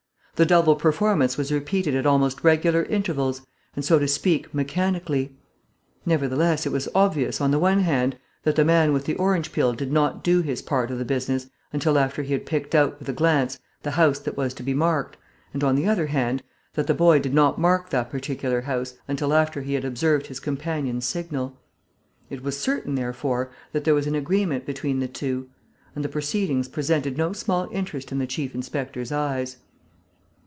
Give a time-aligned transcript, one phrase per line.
[0.37, 3.43] The double performance was repeated at almost regular intervals
[3.75, 5.37] and, so to speak, mechanically.
[6.03, 9.73] Nevertheless, it was obvious, on the one hand, that the man with the orange peel
[9.73, 13.07] did not do his part of the business until after he had picked out with
[13.07, 15.15] a glance the house that was to be marked
[15.53, 16.41] and, on the other hand,
[16.73, 20.39] that the boy did not mark that particular house until after he had observed his
[20.39, 21.55] companion's signal.
[22.31, 25.49] It was certain, therefore, that there was an agreement between the two;
[25.95, 29.57] and the proceedings presented no small interest in the chief inspector's eyes.